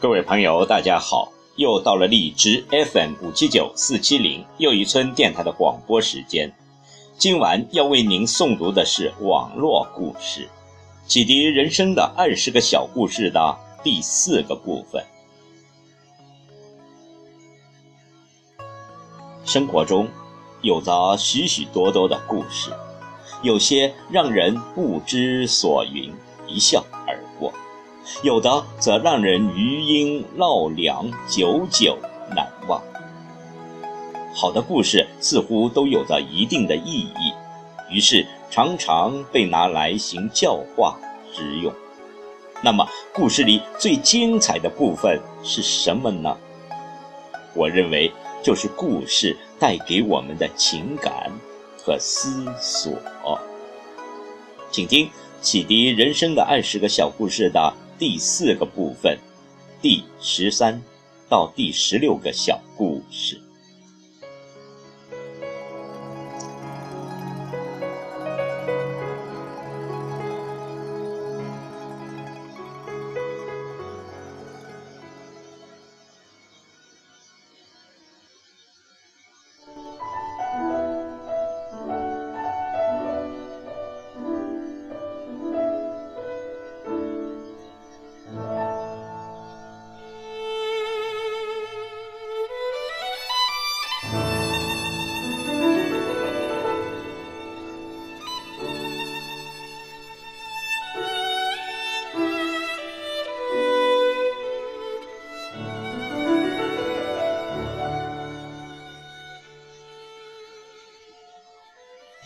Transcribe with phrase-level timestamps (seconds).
[0.00, 1.32] 各位朋友，大家好！
[1.56, 6.54] 又到了荔枝 FM 五七九四七零又一村电台的广播时间。
[7.16, 10.48] 今晚要为您诵读的是网络故事，
[11.08, 15.04] 启迪人生的二十个小故事的第四个部分。
[19.44, 20.06] 生活中
[20.62, 22.70] 有着许许多多的故事，
[23.42, 26.14] 有些让人不知所云，
[26.46, 26.84] 一笑；
[28.22, 31.96] 有的则让人余音绕梁，久久
[32.34, 32.82] 难忘。
[34.34, 37.32] 好的故事似乎都有着一定的意义，
[37.90, 40.96] 于是常常被拿来行教化
[41.34, 41.72] 之用。
[42.62, 46.36] 那么，故事里最精彩的部分是什么呢？
[47.54, 48.12] 我认为。
[48.40, 51.28] 就是故事带给我们的情感
[51.76, 52.96] 和思索，
[54.70, 55.10] 请听
[55.42, 59.18] 启迪人生的二十个小故事的第四个部分，
[59.82, 60.80] 第十三
[61.28, 63.40] 到第十六个小故事。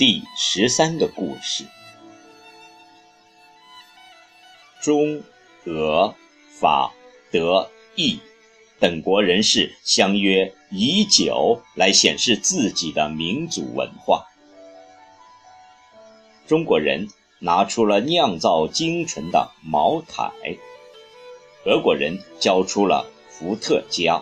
[0.05, 1.65] 第十三个故事：
[4.83, 5.23] 中、
[5.65, 6.13] 俄、
[6.59, 6.93] 法、
[7.31, 8.19] 德、意
[8.81, 14.27] 等国人士相约以酒来显示自己的民族文化。
[16.49, 17.07] 中国人
[17.39, 20.33] 拿出了酿造精纯的茅台，
[21.65, 24.21] 俄国人交出了伏特加，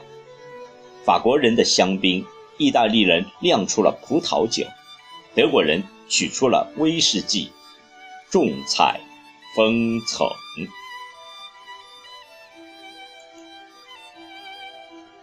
[1.07, 2.27] 法国人的香槟，
[2.59, 4.67] 意大利人酿出了葡萄酒。
[5.33, 7.51] 德国人取出了威士忌，
[8.31, 9.01] 众彩
[9.55, 10.29] 纷呈。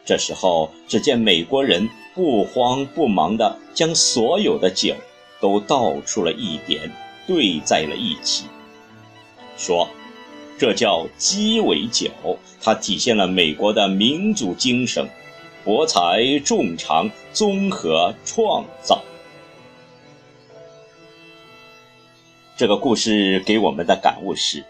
[0.06, 4.96] 这时候，只见美国人不慌不忙地将所有的酒
[5.42, 6.90] 都倒出了一点，
[7.28, 8.46] 兑在了一起，
[9.58, 9.90] 说
[10.58, 12.10] ：“这叫鸡尾酒，
[12.62, 15.06] 它体现了美国的民族精神，
[15.66, 19.04] 博采众长，综合创造。”
[22.58, 24.66] 这个故事给我们的感悟是：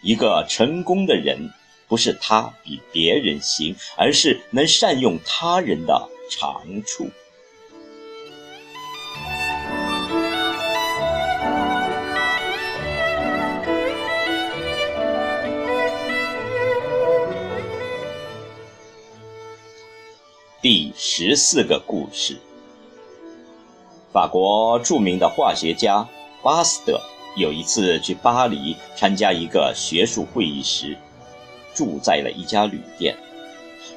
[0.00, 1.50] 一个成功的人，
[1.88, 7.10] 不是他比别人行，而是能善用他人的长处。
[20.62, 22.38] 第十四个故事：
[24.12, 26.06] 法国著名的化学家。
[26.42, 26.98] 巴斯德
[27.36, 30.96] 有一次去巴黎参加一个学术会议时，
[31.74, 33.14] 住在了一家旅店。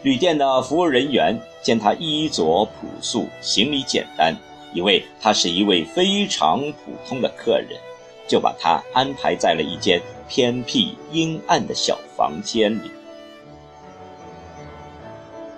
[0.02, 4.36] 旅店的服务人员见他衣着朴素，行李简单，
[4.74, 7.80] 以为他是一位非常普通的客人，
[8.28, 12.92] 就把他安排在了一间偏僻阴暗的小房间里。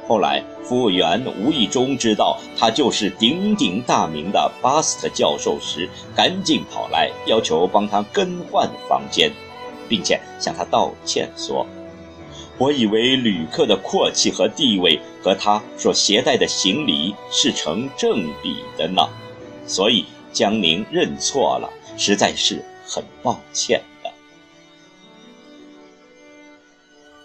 [0.07, 9.31] 后来，服务员无意中知道他就是鼎鼎大名的巴斯特教授时，赶紧跑来要求帮他更换房间，
[9.89, 11.65] 并且向他道歉说
[12.59, 19.09] ：“我以为旅客的阔气和地位和他所携带的行李是成正比的呢，
[19.65, 21.67] 所以将您认错了，
[21.97, 24.11] 实在是很抱歉的。”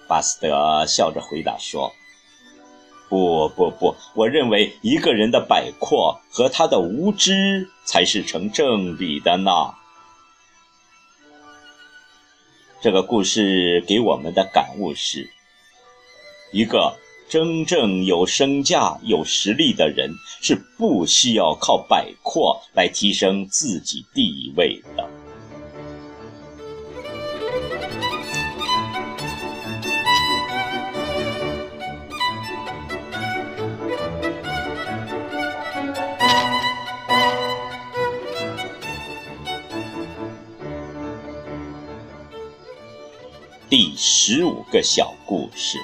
[0.09, 1.93] 巴斯德笑着回答说。
[3.11, 9.51] 不不不，我认为一个人的摆阔和他的无知才是成正比的呢。
[12.81, 15.29] 这个故事给我们的感悟是：
[16.53, 16.97] 一个
[17.29, 25.20] 真正有身价、有实力的人，是不需要靠摆阔来提升自己地位的。
[44.03, 45.77] 十五个小故事。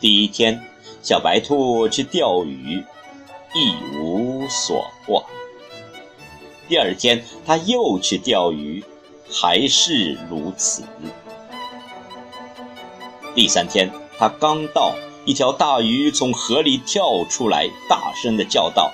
[0.00, 0.58] 第一天，
[1.02, 2.82] 小白兔去钓鱼，
[3.52, 5.22] 一无所获。
[6.70, 8.82] 第二天，它又去钓鱼，
[9.30, 10.84] 还是如此。
[13.34, 14.94] 第三天，它刚到，
[15.26, 18.90] 一条大鱼从河里跳出来，大声的叫道：“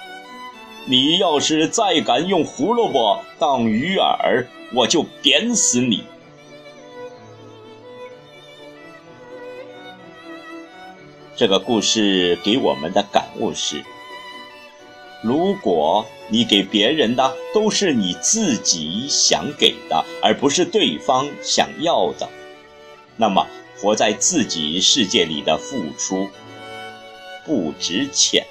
[0.86, 4.44] 你要是再敢用胡萝卜当鱼饵，
[4.74, 6.02] 我就扁死你！”
[11.38, 13.84] 这个故事给我们的感悟是：
[15.22, 22.28] 如果你给别人的都是你自己想给的，而不是对方想要的，
[23.16, 23.46] 那么
[23.78, 26.28] 活在自己世界里的付出
[27.46, 28.44] 不值钱。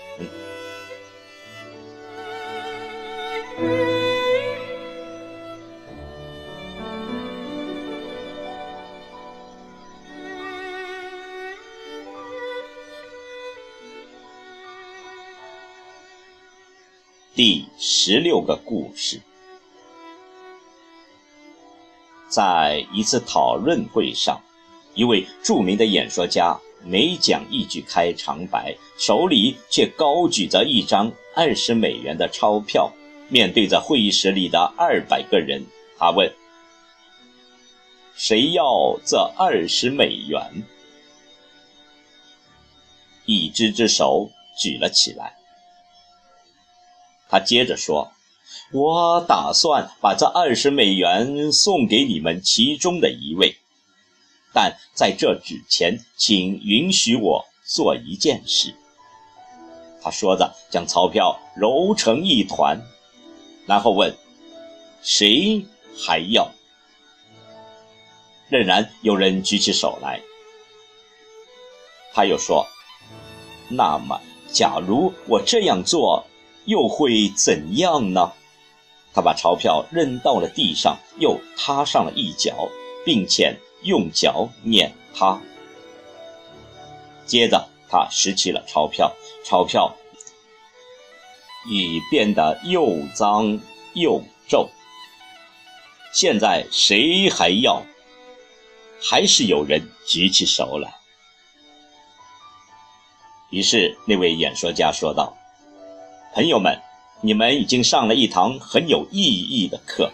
[17.37, 19.21] 第十六个故事，
[22.27, 24.41] 在一次讨论会上，
[24.95, 32.91] 一位著名的演说家每讲一句开场白，手里却高举着一张二十美元的钞票，
[33.29, 35.63] 面对着会议室里的二百个人，
[35.99, 36.33] 他问
[38.17, 40.63] ：“谁要这二十美元？”
[43.27, 45.37] 一只只手举了起来。
[47.29, 48.11] 他接着说
[48.71, 53.57] ：“我打算把这二十美元送给你们其中的一位，
[54.53, 58.73] 但在这之前，请允许我做一件事。”
[60.01, 62.81] 他说着，将钞票揉成一团，
[63.65, 64.15] 然后问
[65.03, 65.65] ：“谁
[65.97, 66.49] 还要？”
[68.47, 70.21] 仍然有人举起手来。
[72.13, 72.65] 他又说
[73.67, 76.25] ：“那么，假如我这样做？”
[76.67, 78.33] 又会怎样呢？
[79.13, 82.69] 他把钞票扔到了地上，又踏上了一脚，
[83.03, 85.41] 并且用脚碾它。
[87.25, 89.11] 接着，他拾起了钞票，
[89.43, 89.95] 钞票
[91.67, 93.59] 已变得又脏
[93.93, 94.69] 又皱。
[96.13, 97.81] 现在谁还要？
[99.01, 100.93] 还是有人举起手来。
[103.49, 105.35] 于是，那位演说家说道。
[106.37, 106.79] 朋友们，
[107.21, 110.11] 你们已经上了一堂很有意义的课。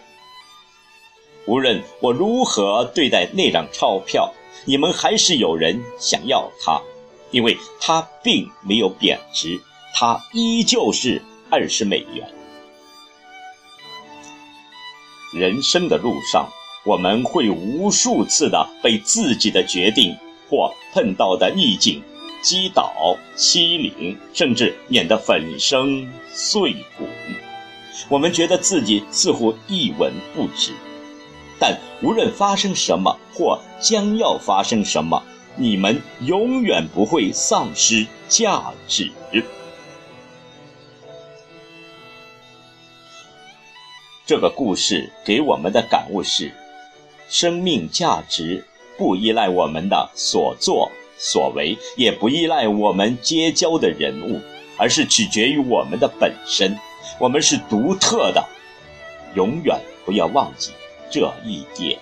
[1.46, 4.34] 无论我如何对待那张钞票，
[4.64, 6.81] 你们还是有人想要它，
[7.31, 9.60] 因为它并没有贬值，
[9.94, 12.26] 它依旧是二十美元。
[15.33, 16.47] 人生的路上，
[16.86, 20.16] 我们会无数次的被自己的决定
[20.50, 22.02] 或碰到的逆境。
[22.44, 27.07] 击倒、欺凌，甚至碾得粉身碎骨，
[28.09, 30.73] 我们觉得自己似乎一文不值。
[31.57, 35.23] 但无论发生什么或将要发生什么，
[35.56, 39.09] 你们永远不会丧失价值。
[44.26, 46.52] 这个故事给我们的感悟是：
[47.30, 48.66] 生命价值
[48.97, 50.92] 不依赖我们的所作。
[51.23, 54.42] 所为也不依赖我们结交的人物，
[54.75, 56.77] 而是取决于我们的本身。
[57.18, 58.45] 我们是独特的，
[59.33, 60.71] 永远不要忘记
[61.09, 61.97] 这一点。